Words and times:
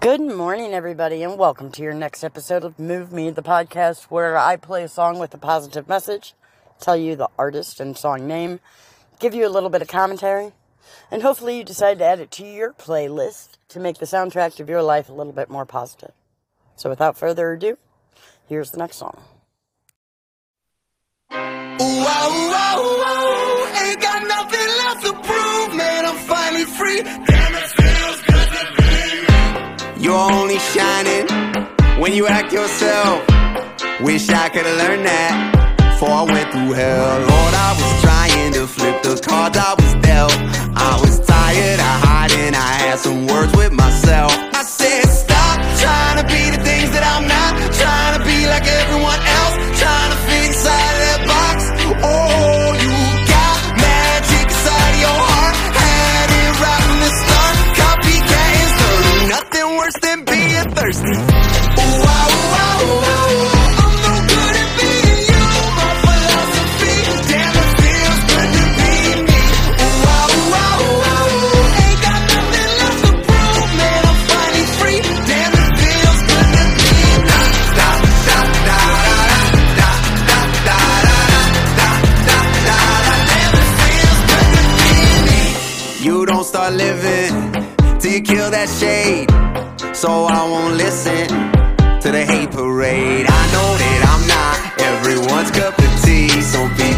Good 0.00 0.20
morning, 0.20 0.74
everybody, 0.74 1.24
and 1.24 1.36
welcome 1.36 1.72
to 1.72 1.82
your 1.82 1.92
next 1.92 2.22
episode 2.22 2.62
of 2.62 2.78
Move 2.78 3.10
Me, 3.10 3.30
the 3.30 3.42
podcast 3.42 4.04
where 4.04 4.38
I 4.38 4.54
play 4.54 4.84
a 4.84 4.88
song 4.88 5.18
with 5.18 5.34
a 5.34 5.38
positive 5.38 5.88
message, 5.88 6.34
tell 6.78 6.96
you 6.96 7.16
the 7.16 7.28
artist 7.36 7.80
and 7.80 7.98
song 7.98 8.28
name, 8.28 8.60
give 9.18 9.34
you 9.34 9.44
a 9.44 9.50
little 9.50 9.70
bit 9.70 9.82
of 9.82 9.88
commentary, 9.88 10.52
and 11.10 11.22
hopefully 11.22 11.58
you 11.58 11.64
decide 11.64 11.98
to 11.98 12.04
add 12.04 12.20
it 12.20 12.30
to 12.30 12.46
your 12.46 12.72
playlist 12.74 13.56
to 13.70 13.80
make 13.80 13.98
the 13.98 14.06
soundtrack 14.06 14.60
of 14.60 14.68
your 14.68 14.84
life 14.84 15.08
a 15.08 15.12
little 15.12 15.32
bit 15.32 15.50
more 15.50 15.66
positive. 15.66 16.12
So, 16.76 16.88
without 16.88 17.18
further 17.18 17.54
ado, 17.54 17.76
here's 18.46 18.70
the 18.70 18.78
next 18.78 18.98
song. 18.98 19.20
Whoa, 21.28 21.76
whoa, 21.80 22.82
whoa, 23.02 23.84
ain't 23.84 24.00
got 24.00 24.22
nothing 24.28 24.68
left 24.78 25.06
to 25.06 25.12
prove, 25.12 25.76
man. 25.76 26.06
I'm 26.06 26.16
finally 26.18 26.64
free. 26.66 27.27
You're 29.98 30.14
only 30.14 30.60
shining 30.60 31.26
when 32.00 32.12
you 32.12 32.28
act 32.28 32.52
yourself. 32.52 33.26
Wish 34.00 34.28
I 34.28 34.48
could 34.48 34.64
have 34.64 34.78
learned 34.78 35.04
that 35.04 35.34
before 35.76 36.10
I 36.10 36.22
went 36.22 36.52
through 36.52 36.70
hell. 36.70 37.18
Lord, 37.18 37.54
I 37.58 37.74
was 37.74 38.02
trying 38.02 38.47
don't 86.38 86.44
start 86.44 86.72
living 86.72 87.52
till 87.98 88.12
you 88.12 88.20
kill 88.22 88.48
that 88.48 88.68
shade. 88.68 89.26
So 89.92 90.26
I 90.30 90.44
won't 90.48 90.76
listen 90.76 91.26
to 91.98 92.12
the 92.12 92.24
hate 92.24 92.52
parade. 92.52 93.26
I 93.26 93.42
know 93.54 93.70
that 93.82 94.00
I'm 94.06 94.22
not 94.30 94.56
everyone's 94.78 95.50
cup 95.50 95.74
of 95.76 95.92
tea. 96.04 96.30
Some 96.40 96.70
people 96.76 96.97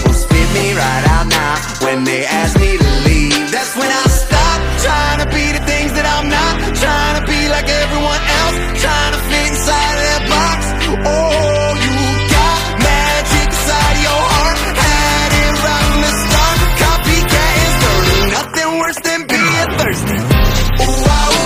thirsty. 19.79 20.17
Ooh, 20.17 21.05
wow, 21.07 21.40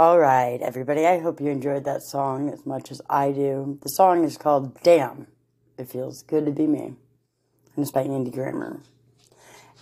All 0.00 0.18
right, 0.18 0.58
everybody, 0.62 1.06
I 1.06 1.18
hope 1.18 1.42
you 1.42 1.50
enjoyed 1.50 1.84
that 1.84 2.02
song 2.02 2.48
as 2.48 2.64
much 2.64 2.90
as 2.90 3.02
I 3.10 3.32
do. 3.32 3.78
The 3.82 3.90
song 3.90 4.24
is 4.24 4.38
called 4.38 4.80
Damn, 4.82 5.26
It 5.76 5.90
Feels 5.90 6.22
Good 6.22 6.46
to 6.46 6.52
Be 6.52 6.66
Me, 6.66 6.84
and 6.84 6.96
it's 7.76 7.90
by 7.90 8.04
Andy 8.04 8.30
Grammer. 8.30 8.80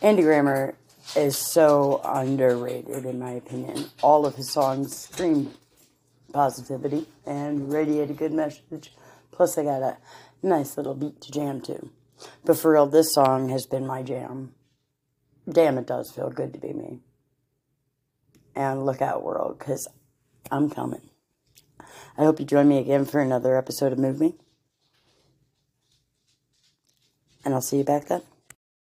Andy 0.03 0.23
Grammer 0.23 0.75
is 1.15 1.37
so 1.37 2.01
underrated, 2.05 3.05
in 3.05 3.21
my 3.21 3.31
opinion. 3.31 3.91
All 4.03 4.27
of 4.27 4.35
his 4.35 4.51
songs 4.51 4.97
scream 4.97 5.53
positivity 6.33 7.07
and 7.25 7.73
radiate 7.73 8.11
a 8.11 8.15
good 8.15 8.33
message. 8.33 8.93
Plus, 9.31 9.55
they 9.55 9.63
got 9.63 9.83
a 9.83 9.99
nice 10.43 10.77
little 10.77 10.97
beat 10.97 11.21
to 11.21 11.31
jam 11.31 11.61
to. 11.61 11.91
But 12.45 12.59
for 12.59 12.73
real, 12.73 12.89
this 12.89 13.15
song 13.15 13.51
has 13.51 13.67
been 13.67 13.87
my 13.87 14.03
jam. 14.03 14.53
Damn, 15.49 15.79
it 15.79 15.87
does 15.87 16.11
feel 16.11 16.31
good 16.31 16.53
to 16.55 16.59
be 16.59 16.73
me. 16.73 16.99
And 18.57 18.85
look 18.85 19.01
out, 19.01 19.23
world, 19.23 19.61
because 19.61 19.87
I'm 20.51 20.71
coming. 20.71 21.03
I 22.17 22.25
hope 22.25 22.41
you 22.41 22.47
join 22.47 22.69
me 22.69 22.79
again 22.79 23.05
for 23.05 23.21
another 23.21 23.57
episode 23.57 23.93
of 23.93 23.99
Move 23.99 24.21
Me. 24.21 24.35
And 27.45 27.55
I'll 27.55 27.61
see 27.61 27.79
you 27.79 27.85
back 27.85 28.07
then. 28.07 28.23